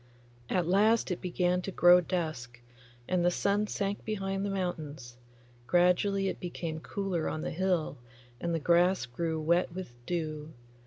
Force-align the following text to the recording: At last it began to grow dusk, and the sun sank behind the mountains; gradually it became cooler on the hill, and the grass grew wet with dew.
At 0.49 0.65
last 0.65 1.11
it 1.11 1.21
began 1.21 1.61
to 1.61 1.71
grow 1.71 2.01
dusk, 2.01 2.59
and 3.07 3.23
the 3.23 3.29
sun 3.29 3.67
sank 3.67 4.03
behind 4.03 4.43
the 4.43 4.49
mountains; 4.49 5.15
gradually 5.67 6.27
it 6.27 6.39
became 6.39 6.79
cooler 6.79 7.29
on 7.29 7.41
the 7.41 7.51
hill, 7.51 7.99
and 8.39 8.51
the 8.51 8.57
grass 8.59 9.05
grew 9.05 9.39
wet 9.39 9.71
with 9.75 9.93
dew. 10.07 10.53